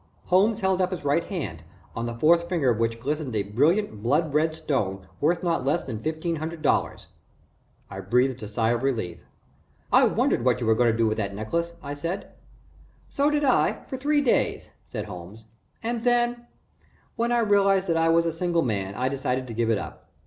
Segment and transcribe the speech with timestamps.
[0.33, 1.61] Holmes held up his right hand,
[1.95, 5.83] on the fourth finger of which glistened a brilliant blood red stone worth not less
[5.83, 7.09] than fifteen hundred dollars.
[7.87, 9.19] I breathed a sigh of relief.
[9.93, 12.31] "I wondered what you were going to do with the necklace," I said.
[13.09, 15.45] "So did I for three days," said Holmes,
[15.83, 16.47] "and then,
[17.15, 20.09] when I realized that I was a single man, I decided to give it up.